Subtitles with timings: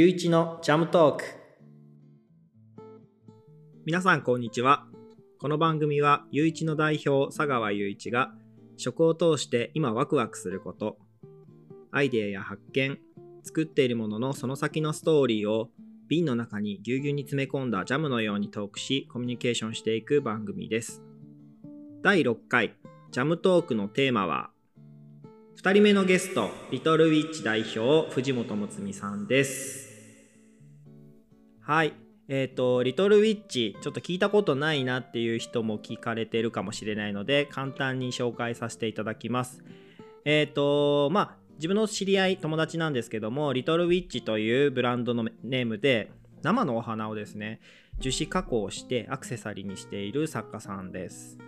[0.00, 1.24] ゆういちのジャムトーク。
[3.84, 4.86] 皆さんこんにちは。
[5.38, 8.32] この番組はゆういちの代表佐川ゆういちが
[8.78, 10.96] 食を通して今ワクワクすること
[11.90, 12.98] アイデアや発見
[13.42, 15.68] 作っているもののその先のストーリーを
[16.08, 21.02] 瓶の中にぎゅうぎゅうに詰め込んだジャムのようにトークしコミュニケーションしていく番組です。
[22.02, 22.74] 第6回
[23.10, 24.48] ジャムトークのテーマは
[25.62, 29.89] 2人目のゲストリトルウィッチ代表藤本睦美さんです。
[31.70, 31.92] はい。
[32.26, 39.62] えっ、とリトルウィッチちょっと聞いたことないなっていう人も聞かれてるかもしれないので簡単に紹介させていただきます。
[40.24, 46.10] えっ、とまあ自分の知り合い友達なんですけどもリトルウィッチというブランドのネームで
[46.42, 47.60] 生のお花をですね
[48.00, 51.38] 樹脂加工してアクセサリーにしている作家さんです。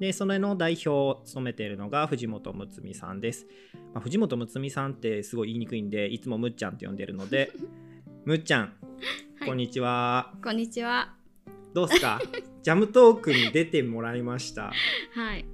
[0.00, 3.46] でそれの代表を務めているのが藤本睦美さんです、
[3.94, 7.52] まあ、藤本睦美さんってすごい言いにくいんでいつもむっちゃんって呼んでるので
[8.24, 8.72] むっちゃん、
[9.40, 11.14] はいこんにちはこんにちは。
[11.74, 12.20] どうすか？
[12.62, 14.72] ジャムトークに出てもらいました
[15.14, 15.44] はい。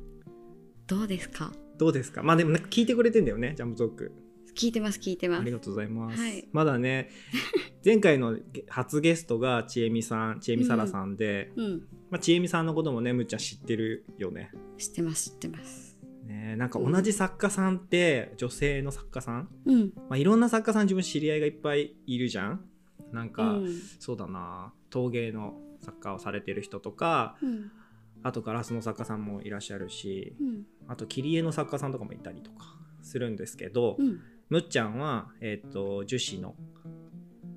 [0.87, 1.53] どうですか？
[1.79, 2.23] どうですか？
[2.23, 4.13] まあでもなんか聞いてくれてんだよねジャムトーク
[4.57, 5.51] 聞いてます聞いてますあり。
[5.51, 6.21] がとうございます。
[6.21, 7.11] はいまだね、
[7.85, 11.73] 前回の初ゲストがちえみさん、ちえみさらさんで、うん。
[12.11, 14.51] まあ、ちえみさんのこともね、むっちゃん知ってるよね。
[14.79, 15.99] 知ってます知ってます。
[16.25, 19.93] ねなんか同じ作家さんって、女性の作家さん、うん。
[19.97, 22.65] まあ、いろんな作家さん自分知り合いがいっぱいいるじゃん
[23.13, 23.67] なんうか、ん。
[24.01, 27.71] そうだな、陶芸の作家をされてる人とか、うん。
[28.23, 30.67] あとガラスの作家さんもいらっしゃるし、うん。
[30.89, 32.67] あと切り絵の作家さんとかもいたりとか
[33.03, 34.21] するんですけど、うん。
[34.49, 36.55] むっちゃんは、えっと樹脂の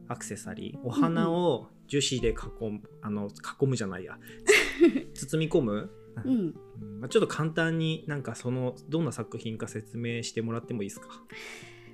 [0.07, 3.29] アクセサリーお花を樹脂で囲む、あの
[3.61, 4.17] 囲むじゃないや
[5.13, 5.91] 包み込む、
[6.25, 6.31] うん。
[6.31, 6.55] うん
[6.99, 11.07] まあ、ちょっと簡単になんかそのどんな作品か説明してもらってもいいですか？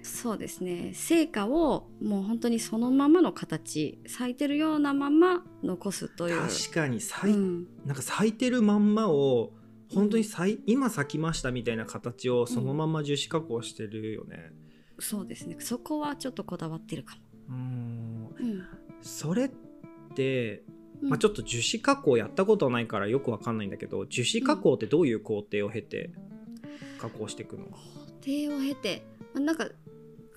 [0.05, 0.91] そうですね。
[0.93, 6.39] 成果をもう本当にそのままの形、咲いてるようなまま残すという。
[6.41, 7.67] 確かに咲い,、うん。
[7.85, 9.53] なんか咲いてるまんまを
[9.91, 14.51] 本当に咲い今咲きましたみたいな形をそのまま樹脂加工してるよね。
[14.99, 15.57] そうですね。
[15.59, 17.21] そこはちょっとこだわってるかも。
[17.49, 18.63] うんうん。
[19.01, 19.51] それっ
[20.13, 20.63] て
[21.01, 26.11] うんまあ、ちょっと樹脂加工やったことないからよくわかんないんだけど樹脂加工ってどういう工程を経て
[26.99, 27.71] 加工していくの、工
[28.25, 29.69] 程を経て、まあなんか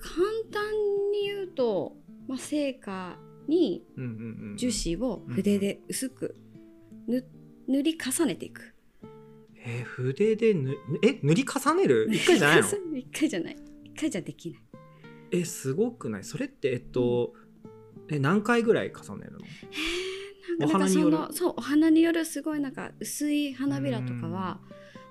[0.00, 0.14] 簡
[0.50, 0.72] 単
[1.12, 4.56] に言うと、まあ、成果にうんうんうんうん。
[4.56, 6.36] 樹脂を筆で薄く
[7.06, 7.25] 塗
[7.69, 8.75] 塗り重ねていく。
[9.64, 12.08] えー筆でぬえ塗り重ねる？
[12.10, 12.69] 一回じゃないの？
[12.97, 13.56] 一回じゃない。
[13.84, 14.62] 一回じゃできない。
[15.31, 16.25] えすごくない？
[16.25, 17.34] それってえっと、
[18.08, 19.38] え何回ぐらい重ねるの？
[20.58, 21.10] なんかお花による？
[21.19, 24.60] なんかそのそうお花によるすごいなんか薄い花びらとかは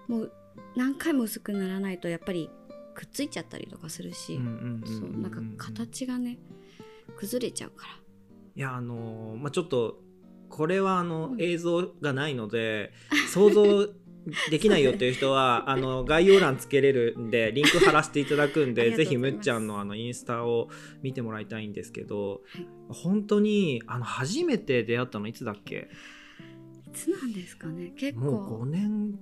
[0.07, 0.31] もう
[0.75, 2.49] 何回も薄くならないとやっぱり
[2.97, 6.39] くっついちゃったりとかするし、なんか形がね
[7.15, 7.93] 崩れちゃうから。
[8.55, 9.99] いやあのーまあちょっと
[10.49, 11.41] これはあのうん。
[11.41, 12.91] 映像がないので
[13.31, 13.85] 想像
[14.49, 20.69] できないよっていう人は あの概要欄つけれるんでリンク貼らせていただくん あでぜひむっちゃんのあのインスタを
[21.03, 22.67] 見てもらいたいんですけど、はい。
[22.89, 25.87] 本当にあの初めて出会ったのいつだっけ？
[26.87, 27.93] いつなんですかね？
[27.95, 28.25] 結構。
[28.25, 29.19] もう5年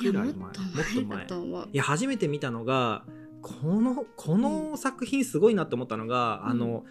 [0.00, 0.60] くらい前もっと
[1.04, 1.26] 前。
[1.26, 1.68] と思う。
[1.72, 3.04] いや初めて見たのが
[3.42, 6.50] このこの作品すごいなって思ったのが、うん。
[6.50, 6.84] あの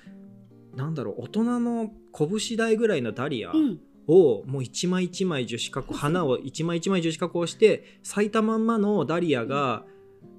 [0.75, 3.79] なんだろう大人の拳大ぐらいのダリア、うん。
[4.09, 9.85] をもう一枚一枚樹脂加工花を一枚一枚樹脂加工して咲いたまんまのダリアが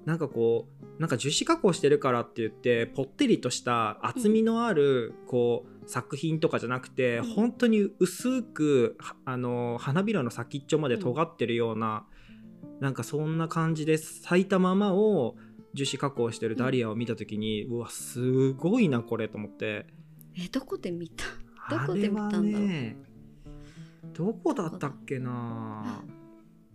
[0.05, 7.33] なんかこうなんか樹脂加工してるからって言ってぽってりとした厚みのあるこう作品とかじゃなくてうん。
[7.33, 12.05] 本当に薄くはあの花びらの先っちょまで尖ってるような
[12.81, 15.35] なんかそんな感じで咲いたままを
[15.73, 19.85] 樹脂加工してるダリアを見た時にうわすごいなこれと思って。
[20.35, 21.23] えどこで見た？
[21.69, 22.67] どこで見たんだろう？
[22.67, 22.97] ね
[24.13, 26.03] どこだったっけな？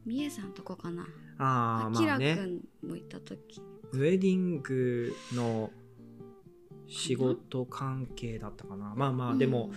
[0.07, 1.07] みえさんとこかな。
[1.39, 2.35] あーあまあね。
[2.35, 3.61] んもいた時。
[3.93, 5.71] ウェディングの
[6.87, 8.95] 仕事関係だったかな。
[8.97, 9.73] まあまあでも、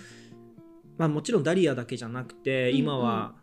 [0.97, 2.77] まあもちろんダリアだけじゃなくてうんうん。
[2.77, 3.33] 今は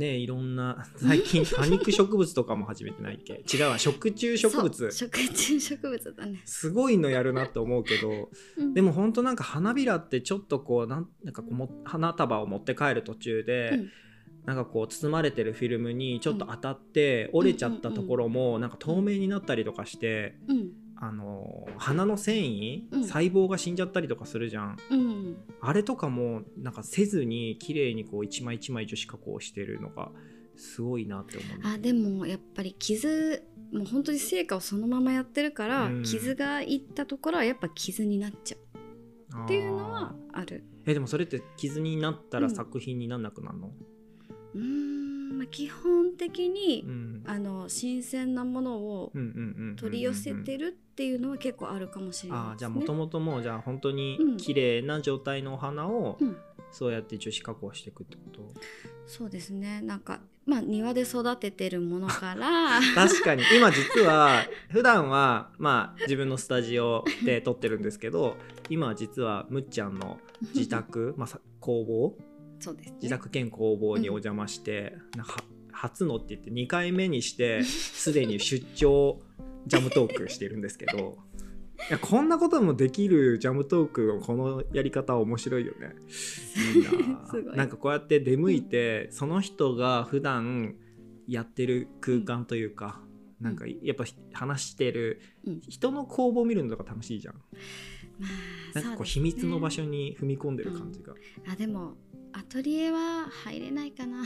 [0.00, 3.44] ねいろんな 最近多肉植物とかも始めてないっけ？
[3.56, 4.90] 違うわ食虫植物。
[4.90, 8.30] 食虫植物だね、すごいのやるなって思うけど
[8.74, 13.90] でもも本当なんか花びらってちょっとこうなんなんかこうも花束を持って帰る途中で、うん。
[14.46, 20.70] なんかこう包まれてるフィルムにちょっと当たって折れちゃったところもなんか透明になったりとかして、うん
[21.02, 23.04] あの花の繊維、うん。
[23.04, 24.76] 細胞が死んじゃったりとかするじゃん。
[24.90, 25.36] うん。
[25.62, 30.10] あれとかもなんかせずに綺麗にこう一枚一枚樹脂加工してるのが
[30.56, 33.42] すごいなって思うあでもやっぱり傷
[33.72, 36.02] もう本当に成果をそのままやってるから、うん。
[36.02, 39.44] 傷がいったところはやっぱ傷になっちゃう。
[39.44, 40.64] っていうのはある。
[40.84, 42.54] えでもそれって傷になったらうん。
[42.54, 43.72] 作品になんなくなるの、
[44.54, 47.22] うーん、まあ、基本的に、うん。
[47.26, 49.12] あの新鮮なものを
[49.76, 52.46] 取り寄せてるっていうのは結構あるかもしれないね。
[52.50, 54.36] あーじゃあもともともうじゃあ本当にうん。
[54.36, 56.36] 綺麗な状態のお花をうん。
[56.70, 58.54] そうやって樹脂加工していくってこと、
[59.06, 59.80] そうですね。
[59.80, 62.78] なんかまあ庭で育ててるものから。
[62.94, 63.42] 確かに。
[63.56, 68.36] 今実は普段はまあ自分のスタジオで撮ってるんですけど
[68.68, 70.20] 今は実はむっちゃんの
[70.54, 72.16] 自宅、まあ、さ工房？
[72.60, 72.96] そうですね。
[73.02, 79.22] 自宅兼工房にお邪魔して、なんかは初のって言って2回目にして すでに出張
[79.66, 81.18] ジャムトークしてるんですけど
[81.88, 85.94] いやこんなこともできるジャムトークのこのやり方は面白いよね。
[86.74, 86.82] いい。
[86.82, 90.74] なすなんかこうやって出向いて、その人が普段
[91.26, 93.00] やってる空間というか、
[93.40, 94.04] なんかやっぱ
[94.34, 95.60] 話してるうん。
[95.66, 97.34] 人の工房見るのとか楽しいじゃん。
[97.34, 97.40] ま
[98.74, 101.14] あなんかこう秘密の場所に踏み込んでる感じが。
[101.50, 101.94] あでも
[102.34, 104.22] アトリエは入れないかな。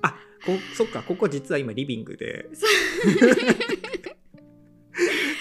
[0.00, 0.16] あ
[0.46, 2.48] こそっかここ実は今リビングで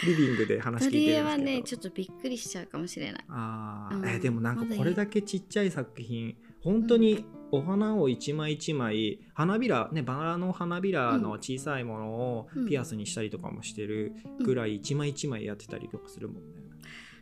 [0.06, 3.26] リビングでア話聞いてるんですけど、ねちょっとびっくりしちゃうかもしれない。
[3.30, 4.10] あー、うん。
[4.10, 12.66] えでもなんかこれだけちっちゃい作品本当にお花を一枚一枚花びらねバラの花びらの小さいものをうん。
[12.68, 14.14] ピアスにしたりとかもしてる
[14.44, 16.62] ぐらい一枚一枚やってたりとかするもんね。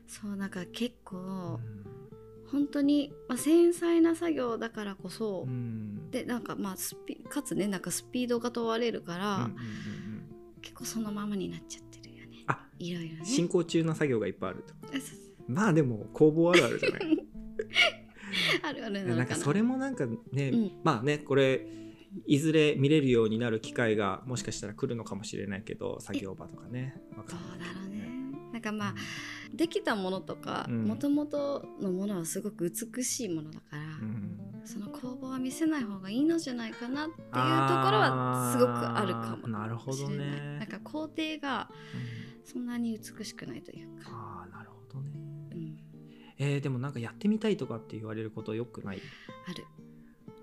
[0.07, 1.60] そうなんか結う構ん。
[2.51, 6.12] 本当に、まあ、繊細な作業だからこそ、うん。
[6.12, 9.62] でなんかまあスピかつねなんかスピードが問われるから、うんうんうんうん。
[10.62, 11.90] 結構そのままになっちゃって
[12.51, 13.25] あいろいろね。
[13.25, 14.74] 進行中の作業がいっぱいあると？
[14.88, 15.15] あそ
[15.48, 17.01] うまあでも工房あるあるじゃない？
[18.63, 19.25] あるあるななんのかな。
[19.27, 20.71] かそれもなんかね、うん。
[20.83, 21.65] まあねこれ
[22.27, 26.95] いずれ見れるようになる機会がもしかしたら来るのかもしれないけど作業場とかね。
[27.18, 28.12] わかんないけどだろうね。
[28.53, 28.95] なんかまあ
[29.53, 30.83] できたものとかうん。
[30.86, 34.38] もともとのものはすごく美しいものだから、うん。
[34.65, 37.42] その工房は見せない方がいいのじゃないかなっていうところ
[38.00, 39.48] はすごくあるかも。
[39.48, 40.57] なるほどね。
[40.59, 41.69] なんか工程が
[42.43, 45.11] そんなに美しくないというか、ああなるほどね、
[45.51, 45.77] うん、
[46.38, 49.01] えーでもなんかやってみたいとかって言われることよくない？
[49.47, 49.65] ある。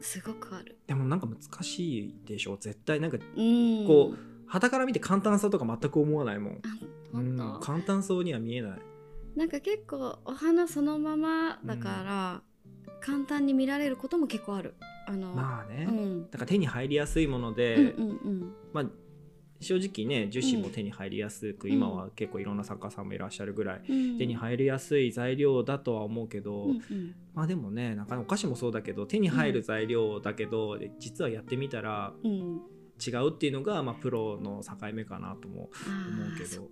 [0.00, 0.78] すごくある。
[0.86, 2.56] でもなんか難しいでしょ？
[2.56, 3.86] 絶対なんかうん。
[3.86, 6.68] こう傍から見て簡単さとか全く思わないもん、あ
[7.14, 8.78] うん簡単そうには見えない。
[9.36, 12.42] なんか結構お花そのままだから、
[13.00, 14.74] 簡単に見られることも結構ある。
[15.06, 18.52] あの、まあね、うん、だから手に入りやすいもので、うんうんうん。
[18.72, 18.84] まあ
[19.60, 24.18] 正直ね樹脂も手に入りやすく、うん今は結構いろんな作家さんもいらっしゃるぐらい、うん。
[24.18, 27.14] 手に入りやすい材料だとは思うけど、うんうん。
[27.34, 32.60] まあでもねなんかお菓子もそうだけど手に入る材料だけど、実はやってみたらうん。
[33.00, 35.70] 違うっていうのが、まあ、プロの境目かなとも
[36.10, 36.68] 思うけど。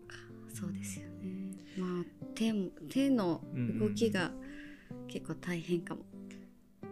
[0.53, 1.53] そうですよね。
[1.79, 2.05] まあ
[2.35, 3.45] 手も手の
[3.79, 4.33] 動きが
[5.07, 6.03] 結構大変かも、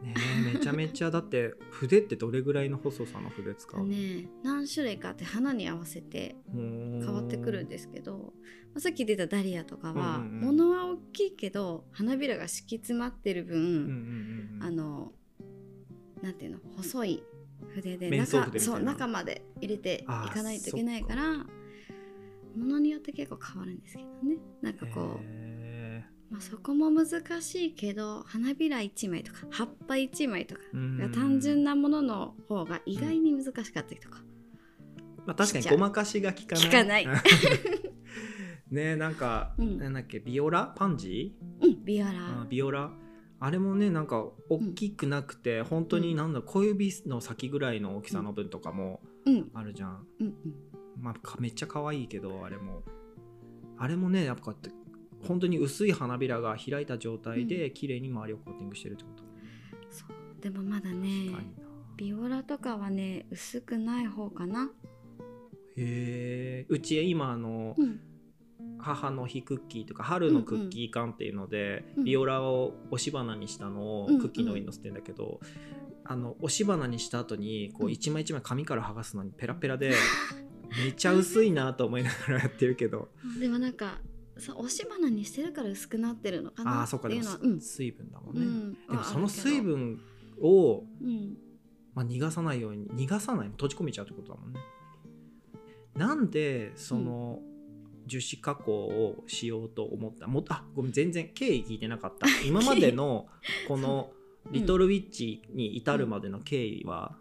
[0.05, 0.15] ね。
[0.55, 3.81] めちゃめちゃだって筆ってどれぐらいの細さの筆使う？
[3.81, 8.25] の、ね何種類かあって花に合わせて変変わってくるんですけど、ま
[8.77, 10.57] あ、さっき出たダリアとかは、うんうんうん。
[10.59, 15.13] 物は大きいけど花びらが敷き詰まってる分、うんうんあの
[16.23, 17.23] なんていうの細い
[17.75, 21.47] 筆で中そう中まで入れていかないといけないからも
[22.57, 24.39] のによって結構変わるんですけどね。
[24.63, 25.64] なんかこう、へ
[26.35, 30.63] まあ、そこも難しいけど花びら1枚とか葉っぱ1枚とか
[31.15, 34.19] 単純なものの方が意外に難しかったりとか、
[35.27, 36.65] まあ、確かにごまかしが効かない。
[36.65, 37.07] 効かない。
[38.69, 39.79] ねなんか、うん。
[39.79, 40.75] なんだっけビオラ？
[40.77, 42.13] パンジうんビオラ。
[42.51, 42.91] ビオラ？
[43.39, 49.51] あれもねなんか大きくなくて、本当になんだ小指の先ぐらいの大きさの分とかもうん。
[49.55, 50.35] あるじゃん、うんうん。
[51.01, 52.83] まあかめっちゃ可愛いけどあれも。
[53.79, 54.57] あれもねやっぱ
[55.27, 59.23] 本当に薄い花びらが開いた状態で綺麗に周りをコーティングしてるってこと、
[59.91, 61.09] そうでもまだね
[61.97, 64.71] ビオラとかはね薄くない方かな。
[65.77, 68.01] へえうち今あの、うん。
[68.79, 75.41] 母の日クッキーとか春のクッキー缶っていうので、うんビオラを押し花にしたのをうんクッキーの上に乗せてんだけど、
[76.05, 77.93] あの押し花にした後にこううん。
[77.93, 79.93] 一枚一枚紙から剥がすのにペラペラで
[80.85, 83.09] めっちゃ薄いなと思いながらやってるけど。
[83.41, 84.01] でもなんか
[84.41, 87.61] さ押し花にしてるから薄くなってるのかあなっていうのはうん。
[87.61, 88.73] 水分だもんね、うん。
[88.73, 90.01] でもその水分
[90.41, 91.37] を、うん。
[91.95, 94.61] まあ、逃がさないように逃がさない閉じ込めちゃうってことだもんね。
[95.97, 97.41] なんでその、
[98.07, 100.27] 樹脂加工をしようと思った？
[100.27, 102.27] もあごめん全然経緯聞いてなかった。
[102.45, 103.29] 今までの
[103.69, 104.13] この
[104.51, 107.17] 「リトルウィッチ」に至るまでの経緯は、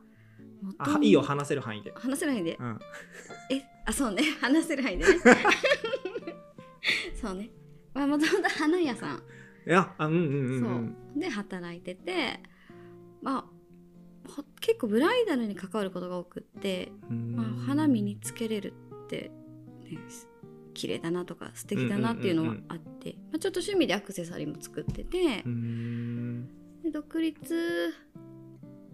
[0.77, 2.57] あいいよ話せる範囲で、話せないで。
[2.59, 2.79] うん、
[3.51, 4.23] えあそうね。
[4.41, 5.13] 話せる範囲でね
[7.23, 7.49] そうね。
[7.93, 9.17] まあもともと花屋さん。
[9.17, 9.21] い
[9.71, 10.69] やあうんうんうんそう。
[10.69, 12.41] うんで働いてて
[13.21, 17.35] まあほ結構ブライダルに関わることが多くって、うん。
[17.35, 18.73] まあ、花身につけれる
[19.05, 19.31] って、
[19.85, 19.99] ね、
[20.73, 26.47] 綺麗だなとか素敵だなっていうのはあって、まあ、ちょっと趣味でアクセサリーも作っててう、ん。
[26.83, 27.93] で独立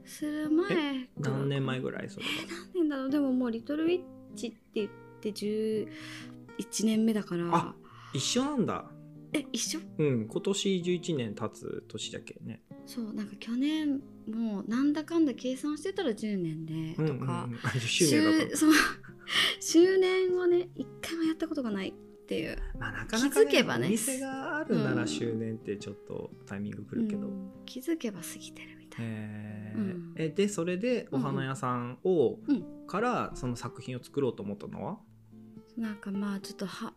[0.05, 2.31] する前何年前ぐらいそれは？
[2.75, 3.09] 何年だろう。
[3.09, 4.03] でももう「リトルウィッ
[4.35, 5.87] チ」って言って11
[6.85, 7.49] 年目だから。
[7.55, 7.75] あ
[8.13, 8.85] 一緒なんだ。
[9.33, 9.79] え一緒？
[9.97, 12.61] うん今年11年経つ年だっけね。
[12.85, 17.19] そうなんか去年もうなんだかんだ計算してたら10年でとか、うんうん。
[17.19, 18.71] うんあ10周 そう
[19.59, 21.93] 周年をね一回もやったことがないっ
[22.25, 22.57] ていう。
[22.79, 23.87] まあなかなか、気づけばね。
[23.87, 24.97] お店があるなうん。
[24.97, 27.51] ら周年ってちょっとタイミングくるけど、うん。
[27.65, 29.05] 気づけば過ぎてるみたい。
[29.05, 29.79] なへー。
[29.79, 30.13] うん。
[30.15, 32.65] えでそれでお花屋さんを、うん。
[32.87, 34.99] からその作品を作ろうと思ったのは？
[35.77, 36.93] なんかまあちょっとは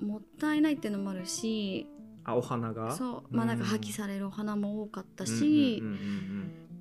[0.00, 1.86] もったいないっていうのもあるし
[2.24, 2.94] あお花が？
[2.96, 3.36] そう。
[3.36, 3.70] まあなんかうん。
[3.70, 5.82] 破棄されるお花も多かったし、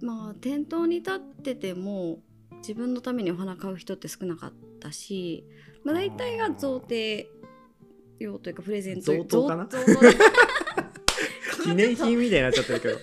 [0.02, 2.20] まあ店頭に立ってても
[2.58, 5.46] 自分のためにお花買う人って少なかったし、
[5.86, 7.26] まあ、大体が贈呈
[8.20, 9.70] 用というかプレゼント贈答かな？
[11.64, 12.98] 記念品みたいになっちゃってるけど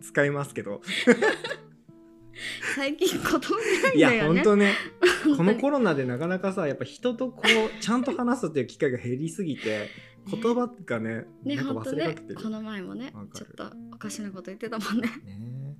[0.00, 0.80] 使いますけど
[2.74, 4.42] 最近言葉ないいやんだよね。
[4.42, 4.72] 本当ね。
[5.00, 5.36] 本当に。
[5.36, 9.88] このコロナでなかなかさやっぱ人とこうちゃんと話すっていう機会が減りすぎて
[10.30, 15.08] 言葉がねねなんか忘れかけてる、この前もねちょっとおかしなこと言ってたもんね。
[15.08, 15.76] ね。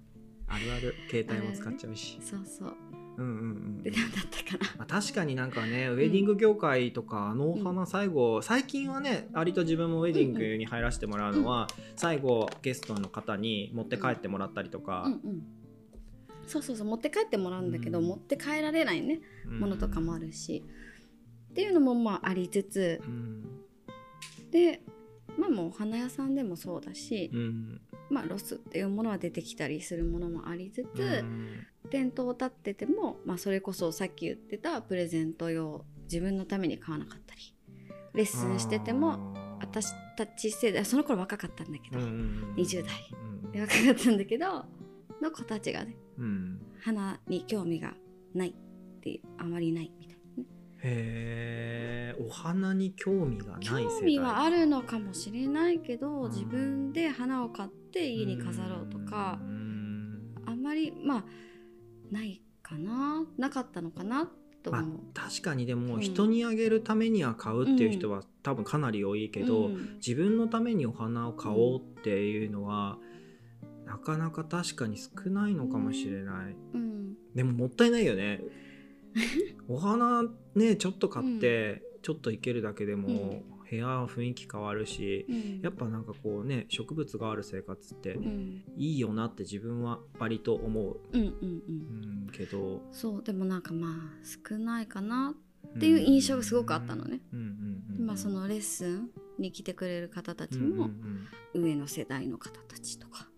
[0.46, 0.94] あるある。
[1.10, 2.74] 携帯も使っちゃうし、そうそう。
[3.16, 3.34] うんうんう
[3.80, 3.94] んだっ
[4.28, 4.74] たかな。
[4.78, 15.42] まあ、確かになんかねウェディング業界とかあのお花最後、最近はね割と自分もウェディングに入らせてもらうのは、最後ゲストの方に持って帰ってもらったりとかうん、うん
[16.46, 18.06] そうそうそう持って帰ってもらうんだけど、うん。
[18.06, 19.60] 持って帰られないねうん。
[19.60, 20.64] ものとかもあるし、
[21.50, 23.44] っていうのもまあありつつうん。
[24.50, 24.80] で
[25.36, 27.80] まあもうお花屋さんでもそうだし、うん。
[28.10, 31.66] まあロスっていうものは出てきたりするものもありつつ、うん。
[31.90, 37.54] 店頭立ってても、まあ、それこそさっき言ってたプレゼント用自分のために買わなかったり
[38.14, 42.84] レッスンしてても私たち世代その頃若かったんだけど、うんうん20
[43.52, 44.64] 代若かったんだけど
[45.20, 46.60] の子たちがねうん。
[46.80, 47.94] 花に興味が
[48.34, 50.48] ないっていうあまりないみたいなね。
[50.82, 56.30] へえお花に興味がない世代興味はあるのかもしれないけどうん。
[56.30, 60.34] 自分で花を買って家に飾ろうとかうん。
[60.46, 61.24] あんまりまあ
[62.10, 63.24] ないかな？
[63.38, 64.30] なかったのかな？
[64.62, 64.98] とまあ思う。
[65.12, 66.00] 確かにでもうん。
[66.00, 69.94] 人にあげるためには買うっていう人は多分かなり多いけど、うん。
[69.96, 72.98] 自分のためにお花を買おうっていうのは、
[73.86, 77.14] なかなか確かに少ないのかもしれない、うん。
[77.34, 78.42] でももったいないよね。
[79.68, 80.24] お花
[80.54, 85.60] ねちょっと買って、ちょっといけるだけでも、部屋雰囲気変わるし、うん。
[85.62, 88.62] やっぱなんかこうね植物がある生活ってうん。
[88.76, 91.32] いいよなって自分は割と思う、うんうんうん。
[92.26, 92.82] うん、けど。
[92.92, 93.92] そうでもなんかまあ
[94.48, 95.34] 少ないかな。
[95.76, 97.20] っていう印象がすごくあったのね。
[97.32, 100.90] うんうんうん、まあそのレッスンに来てくれる方たちうんうんも
[101.54, 103.28] 上の世代の方たちとか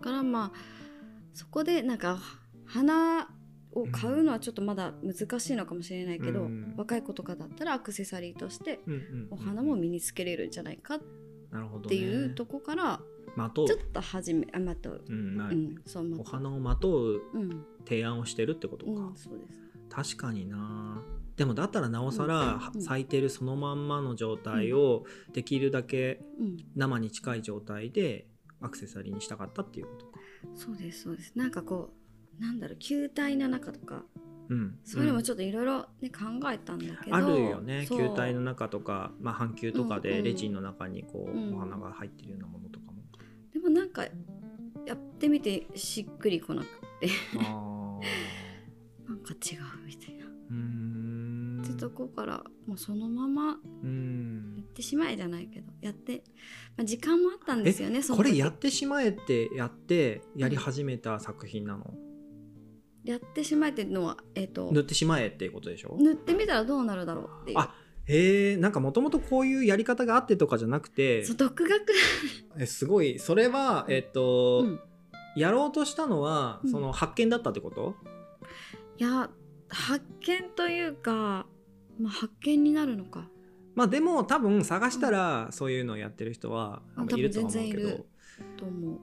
[0.00, 0.58] からまあ
[1.34, 2.18] そこでなんか
[2.66, 3.28] 花
[3.72, 11.00] を買うのはちょっとまだ難しいのかもしれないけど、うん若い子とかだったらアクセサリーとしてうんうんうんお花も身につけれるんじゃないかっ
[11.88, 13.00] ていうとこから
[13.36, 13.66] まとう。
[13.66, 19.60] ちょっと始めあまとう、うんまあうん、そうまお花をまとううん、提案をしてるってことか、うん、そうです。
[19.88, 21.02] 確かにな。
[21.36, 26.56] でもだったらなおさらうん咲いてるそのまんまの状態をできるだけうん。
[26.74, 28.26] 生に近い状態で
[28.60, 30.20] アクセサリーにしたかったっていうことか。
[30.54, 31.32] そうですそうです。
[31.36, 31.90] なんかこ
[32.38, 34.04] うなんだろう球体の中とか
[34.48, 34.78] うん。
[34.84, 37.86] そういうのもんちょっといろいろね考えたんだけど、あるよね。
[37.88, 40.02] 球体の中とか、まあ、半球とかうんうん。
[40.02, 41.54] でレジンの中にこう、うん。
[41.54, 43.02] お花が入ってるようなものとかも。
[43.52, 44.04] でもなんか
[44.86, 46.66] やってみてしっくりこなく
[47.00, 47.08] て。
[47.38, 48.00] あ
[49.08, 50.89] なんか違うみたいな、ーうーん
[51.80, 54.54] とこからもうそのままうん。
[54.56, 56.22] やってしまえじゃないけどやって、
[56.76, 61.94] まあ、時間もあったんですよねこれやってしまえってやってやり始めた作品なの、
[63.04, 65.96] やってしまえっていうのは、えー、と塗ってしまえっていうことでしょ？
[65.98, 67.58] 塗ってみたらどうなるだろうっていう。
[67.58, 67.74] あ
[68.06, 71.24] へえんかもともとこういうやり方があってとかじゃなくて。
[71.24, 71.80] そう独学。
[72.58, 73.18] えすごい。
[73.18, 74.80] それはえっと、うん。
[75.36, 76.70] やろうとしたのは、うん。
[76.70, 77.94] その発見だったってこと？
[78.98, 79.30] いや
[79.68, 81.46] 発見というか、
[82.00, 83.28] まあ、発見になるのか。
[83.74, 87.18] まあでも多分探したらそういうのをやってる人はうん。
[87.18, 88.06] いるとは思うけど。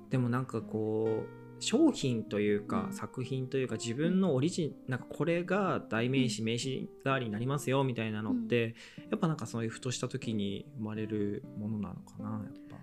[0.09, 8.75] でもなんかこう商品というか、うん作品というか自分のオリジンなんかこれが代名詞、名詞代わりになりますよみたいなのって、
[9.09, 12.77] やっぱなんかそういうふとした時に生まれるものなのかなやっぱ。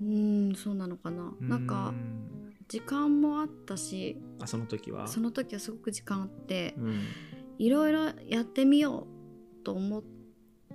[0.00, 1.32] うんそうなのかな。
[1.40, 5.06] なんかうん時間もあったしあその時は？
[5.06, 7.00] その時はすごく時間あってうん、
[7.58, 9.11] いろいろやってみよう
[9.62, 10.02] と思っ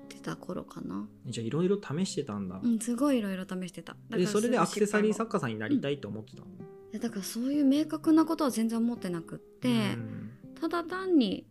[0.10, 1.08] てた頃かな。
[1.26, 3.96] じゃあいろいろ試してたんだ、うんすごいいろいろ試してた。
[4.10, 6.50] でそれでアクセサリー作家さんになりたいと思ってたの、い
[6.94, 10.32] やだからそういう明確なことは全然思ってなくって、うん。
[10.60, 11.46] ただ単に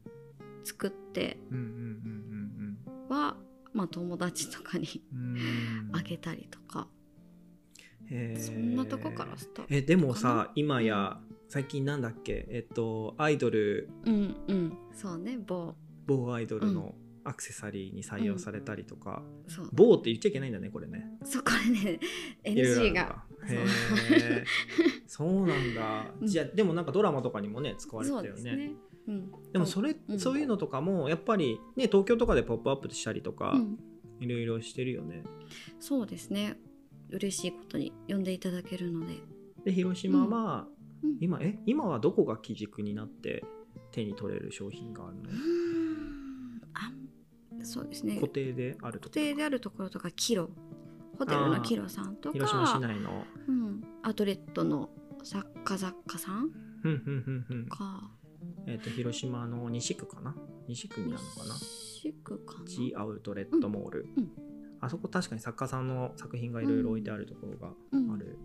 [0.64, 3.36] 作ってうんうんうんは、
[3.72, 5.20] まあ、友達とかにうん。
[5.20, 6.88] うんうんあげたりとか、
[8.36, 12.46] そんなとこからスタートえでもかさ今や最近なんだっけ？
[12.50, 13.88] えっとアイドル。
[14.04, 14.78] うんうん。
[14.92, 15.74] そうね某。
[16.06, 16.94] 某アイドルの
[17.26, 19.70] アクセサリーに採用されたりとか、そう。
[19.72, 21.10] 某って言っちゃいけないんだねこれね。
[21.24, 22.00] そこでね
[22.44, 23.24] NG が。
[23.48, 23.64] へ
[24.12, 24.44] え
[25.06, 26.26] そうなんだ、うん。
[26.26, 28.36] じゃあでもなんかドラマとかにもね使われてたよね。
[28.36, 28.72] ですね、
[29.08, 30.18] うん、でもそれ、うん。
[30.18, 33.78] そういうのとかもやっぱりね東京とかで「ポップアップしたりとか、うん。
[34.20, 35.24] いろいろしてるよね。
[35.78, 36.58] そうですね。
[37.10, 39.14] 嬉しいことに呼んでいただけるので、
[39.64, 40.68] で広島は、
[41.02, 41.18] うん。
[41.20, 43.44] 今え今はどこが基軸になって
[43.92, 45.22] 手に取れる商品があるの？
[45.22, 46.62] うーん。
[46.74, 46.92] あ
[47.64, 48.16] そうですね。
[48.16, 50.50] 固定であると固定であるところとかキロ。
[51.18, 53.24] ホテルのキロさんとか広島市内の。
[53.48, 54.90] うん、アウトレットの
[55.22, 56.50] 作家雑貨さん
[57.68, 58.10] か。
[58.66, 60.36] えっ、と広島の西区かな？
[60.68, 61.54] 西区になるのかな？
[61.54, 64.22] 西区かな？G アウトレットモール、うん。
[64.24, 64.30] うん。
[64.80, 68.12] あそこ確かに作家さんの作品がいろいろ置いてあるところがうん。
[68.12, 68.38] ある、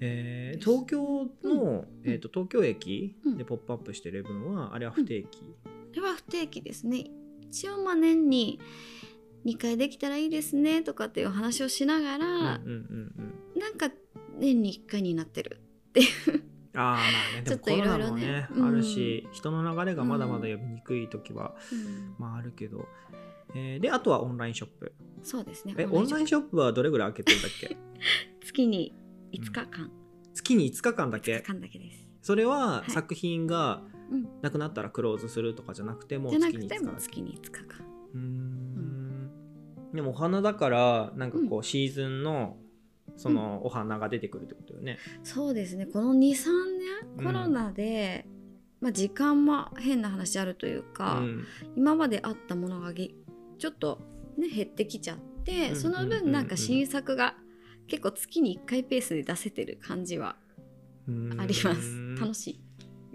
[0.00, 1.86] えー東京の、うん。
[2.04, 3.38] えー、と東京駅うん。
[3.38, 5.46] でポップアップしてる分はあれは不定期、こ
[5.94, 7.04] れは不定期ですね
[7.54, 8.60] 一応まあ年に
[9.46, 13.60] 2回できたらいいですねとかっていう話をしながら、うんうんうんうん。
[13.60, 13.90] なんか
[14.38, 15.60] 年に1回になってる
[16.76, 16.96] ああまあ
[17.36, 22.14] ねでもコロナもねうんあるし人の流れがまだまだ呼びにくい時は、うん。
[22.18, 22.88] まああるけど、
[23.54, 24.92] えーであとはオンラインショップ。
[25.22, 26.56] そうですねえオンラインショップ。
[26.56, 27.76] はどれぐらい開けてるんだっけ？
[28.44, 28.92] 月に
[29.32, 29.90] 5日間、
[30.44, 32.04] 月に5日間だ5け日間だけです。
[32.22, 32.90] それははい。
[32.90, 34.26] 作品がうん。
[34.42, 37.86] なくなったらクローズするとかじゃなくてもうじゃな月に5日だけくても月に5日間。
[38.14, 39.30] うーん。
[39.94, 42.56] でもお花だからなんかこうシーズンの
[43.16, 44.98] そのお花が出てくるってことよね。
[45.22, 45.86] そうですね。
[45.86, 46.24] この23うん。
[47.16, 48.26] 年コロナで、
[48.80, 51.44] まあ、時間も変な話あるといううか、ん。
[51.76, 53.10] 今まであったものがげ
[53.58, 54.00] ちょっと、
[54.36, 56.22] ね、減ってきちゃって、うんそのうんうんうん。
[56.24, 57.36] 分なんか新作が
[57.86, 60.36] 結構月に1回ペースで出せてる感じは
[61.38, 62.16] あります。
[62.20, 62.60] 楽しい。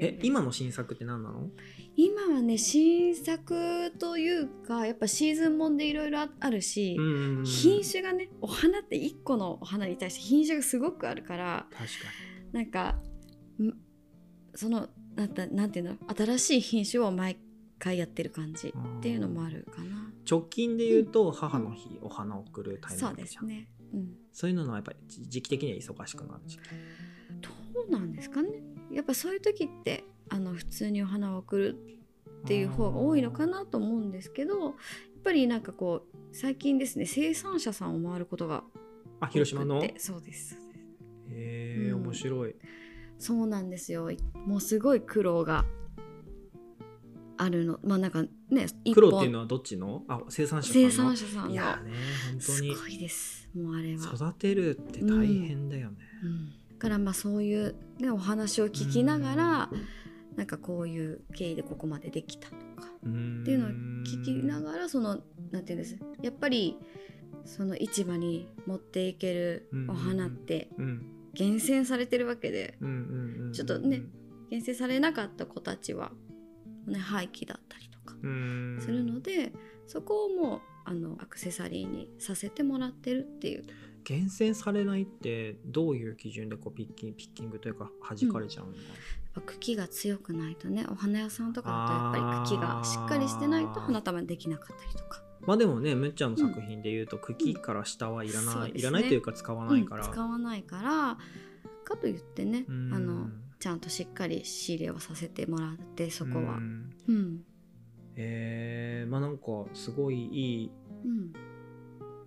[0.02, 1.50] え今の新作って何なの？
[1.98, 11.88] 今はね新作というかやっぱシーズンもんでいろいろあるし、うん品種がねお花って1個のお花に対して品種がすごくあるから確か
[12.54, 12.96] なんか
[13.62, 13.74] ん
[14.56, 15.98] そのなんたなんていうの？
[16.16, 17.38] 新しい品種を毎
[17.78, 19.88] 回やってる感じっていうのもあるかな。
[19.88, 19.92] に
[20.30, 23.48] 直近で言うと母の日、お花を贈るタイミそうングじゃん。
[23.48, 23.68] ですね。
[23.94, 24.16] うん。
[24.32, 26.60] そういうのはやっぱり時期的には忙しくなるし
[27.42, 27.50] ど
[27.88, 28.50] うなんですかね。
[28.92, 31.76] やっぱそういう時ってあの普通にお花を贈る
[32.44, 34.74] っていう方が多いのかなと思うんですけどやっ
[35.24, 38.64] ぱりなんかこう最近ですね生産者さんを回ることが
[39.20, 39.84] あ広島の？
[39.98, 40.58] そうです。
[41.30, 42.04] えうん。
[42.04, 42.56] 面白い。
[43.18, 44.10] そうなんですよ。
[44.46, 45.66] もうすごい苦労が
[47.42, 47.80] あるの。
[47.84, 50.04] まあなんかね一黒っていう本のはどっちの？
[50.10, 50.90] あ生産者さんの？
[50.90, 51.92] 生産者さんがいやね
[52.32, 52.76] 本当に。
[52.76, 53.50] すごいです。
[53.56, 54.14] もうあれは。
[54.14, 56.50] 育てるって大変だよね、うん。
[56.50, 59.70] だからまあそういう、ね、お話を聞きながら
[60.36, 62.90] なんかこういう経緯でここまでできたとか。
[63.04, 65.20] うんっていうのを聞きながらその
[65.52, 65.98] なんていうんです。
[66.22, 66.78] やっぱり
[67.46, 72.76] その市場に持っていけるお花ってうん厳選されてるわけで。
[72.82, 73.54] うんうんうん。
[73.54, 74.04] ちょっとね
[74.52, 76.12] 厳選されなかった子たちは、
[76.88, 78.78] ね、廃棄だったりとかうん。
[78.82, 79.52] するので
[79.88, 83.66] そこをもうあのアクセサリーにさせてもらってるっていう。
[84.06, 88.72] 厳選されないってどういう基準でこうピッキンピッキングというか弾かれちゃうの？
[88.72, 95.22] か、やっぱ茎が強くないとねお花屋さんとかだとやっぱり茎がしっかりしてないと花束できなかったりとか。
[95.42, 101.18] まあでもねむっちゃんの作品で言うと、茎から下はいらない、そうですねいらないというか使わないから、うん使わないから
[101.84, 102.94] かといってねうん。
[102.94, 103.28] あの
[103.60, 106.40] ちゃんとしっかり仕入れをさせてもらってそこは。
[106.40, 106.94] うん。
[107.08, 107.42] うん。
[108.16, 109.44] えー、まあなんか
[109.74, 110.72] すごいいい
[111.04, 111.34] うん。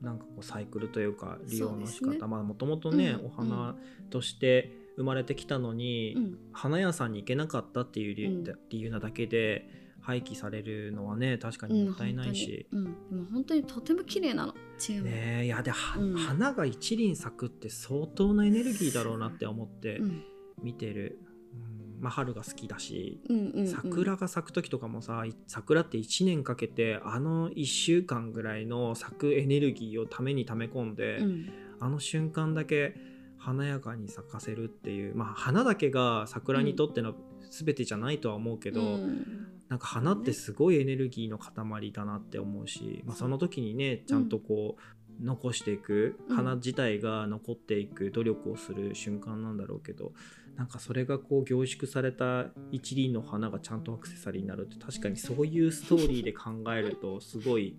[0.03, 2.19] なんかこうサイクルというか利用の仕方、ね。
[2.19, 3.27] まあもともとね、うん。
[3.27, 3.77] お花
[4.11, 6.39] として生まれてきたのに、うん。
[6.53, 8.45] 花屋さんに行けなかったっていう理,、うん。
[8.69, 9.71] 理由なだけで
[10.03, 19.99] 廃棄されるのはね確かにもったいないし、うん、でも本当にとても綺麗なのチーム、ねえいやで、花が一輪咲くって相当なエネルギーだろうなって思って。
[19.99, 20.25] うん
[20.63, 21.19] 見てる、
[21.55, 22.03] うん。
[22.03, 31.53] まあ、春が好きだし、うんうんうん、桜が咲く時とかもさい桜って1年かけてあの1週間ぐらいの咲くエネルギーをために溜め込んで、うん。
[31.81, 32.95] あの瞬間だけ
[33.39, 37.15] 華やかに咲かせるっていうまあ花だけが桜にとっての
[37.51, 39.49] 全てじゃないとは思うけど、うん。
[39.69, 46.37] なんか花ってすごいエネルギーの塊だなって思うし、まあ、その時にねちゃんとこう残していくうん。
[46.37, 50.13] 花自体が残っていく努力をする瞬間なんだろうけど
[50.57, 57.77] なんかそれがこう凝縮された一輪の花がちゃんとアクセサリーになるって確かにそういうストーリーで考えるとすごい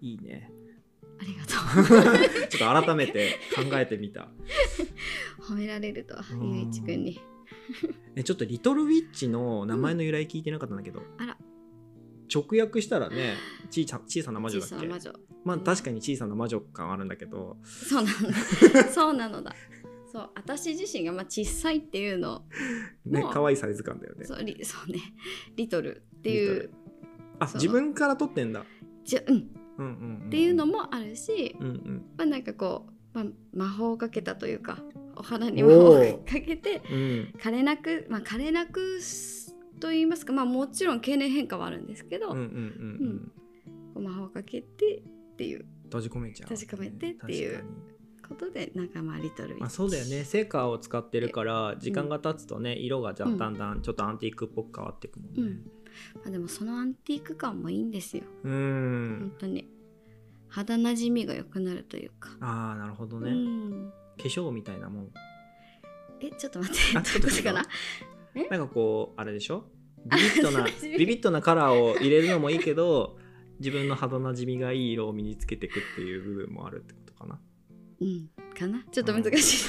[0.00, 0.50] いいね。
[1.20, 2.48] ありがとう。
[2.48, 4.28] ちょっと改めて考えてみた。
[5.40, 6.56] 褒められるとはうん。
[6.58, 7.20] ゆういちくんに。
[8.16, 11.36] えちょっとリトルウィッチの名前の由来聞いてなかったんだけど、あら。
[12.34, 13.34] 直訳したらね
[13.70, 14.74] 小さ小さな魔女だっけ？
[14.74, 15.12] 小さな魔女。
[15.44, 17.56] まあ確かに小さな魔女感あるんだけど。
[17.64, 18.84] そうなのだ。
[18.92, 19.54] そうなのだ
[20.12, 22.42] そう私自身がまあ小さいっていうの
[23.06, 24.26] ね可愛いサイズ感だよね。
[24.26, 24.98] そうリ そうね
[25.56, 26.70] リトルっていう
[27.38, 28.66] あ自分から撮ってんだ。
[29.04, 29.40] じゃ、うん、っ
[29.78, 32.04] うんうん、うん、ていうのもあるし、うんうん。
[32.18, 34.84] まあ、なんかこう、まあ、魔法をかけたというか
[35.16, 37.34] お花に魔法をかけてうん。
[37.38, 43.32] 枯れなくまあ枯れなくすと言いますかまあもちろん経年変化はあるんですけど、うんうんうん
[43.96, 45.64] う魔法をかけてっていう。
[45.84, 47.64] 閉じ込めちゃう、閉じ込めてっていう
[48.32, 50.24] ことでなんかまあリトルまあそうだよね。
[50.24, 53.82] セーカーを使ってるから時間が経つとね、色がじゃうんだんだん。
[53.82, 55.42] ちょっとアンティークっぽく変わっていくもんね。
[55.42, 55.48] うん。
[56.16, 58.24] まあ、でもそのアンティーク感もいいんですよ。
[58.44, 59.16] うん。
[59.20, 59.68] 本当に。
[60.48, 63.92] 肌なじみが良くなるというか、ああなるほどね、うん。
[64.18, 65.10] 化粧みたいなもん。
[66.20, 66.98] えちょっと待って。
[66.98, 67.66] あちょっと違うかな。
[68.50, 69.64] なんかこうあれでしょ？
[70.04, 70.64] ビビッとな
[70.98, 73.16] ビビッとなカラーを入れるのもいいけど
[73.60, 77.40] 自分の肌なじみがいい色を身につけていくっていう部分もあるってことかな
[78.02, 78.28] うん。
[78.58, 78.84] かな？
[78.90, 79.68] ちょっと難しい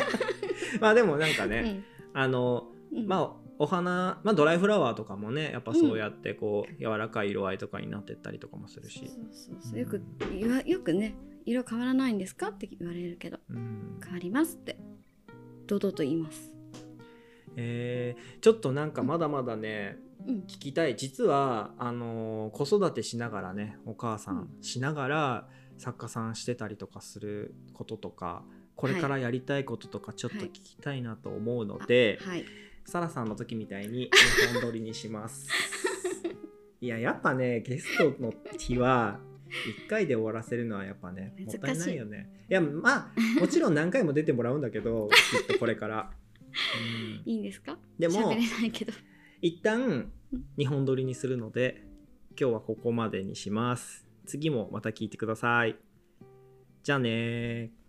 [0.80, 3.06] まあでもなんかな、ね、あのうん。
[3.06, 10.00] まあお花、まあ、ドライフラワーとかもねやっぱそうやってこう、柔らかい色合いとかになってったりとかもするし、そうそうそうよく
[10.66, 12.48] よくね色変わらないんですか？
[12.48, 13.38] って言われるけど。
[13.50, 13.98] うん。
[14.02, 14.78] 変わりますって。
[15.66, 16.54] 堂々と言います。
[17.56, 20.34] えーちょっとなんかまだまだねうん。
[20.40, 20.96] 聞きたい。
[20.96, 24.48] 実はあのー子育てしながらねお母さん。
[24.62, 25.48] しながら
[25.80, 28.44] 作家さんしてたりとかすることとか
[28.76, 32.44] これからやりたいこととかちょっと聞きたいなと思うので、はい
[32.86, 34.10] サラさんの時みたいに
[34.50, 35.46] 日本撮りにします。
[36.80, 39.20] いややっぱねゲストの日は
[39.84, 42.46] 1回で終わらせるのはやっぱねもったいないよね。
[42.50, 46.10] いやまあもちろん何回も出てもらうんだけどきっとこれから。
[46.48, 47.78] うんいいんですか？
[47.98, 48.34] でも
[49.40, 50.10] 一旦
[50.58, 51.84] 2本撮りにするので
[52.30, 54.09] 今日はここまでにします。
[54.30, 55.76] 次もまた聞いてください。
[56.84, 57.79] じゃあねー。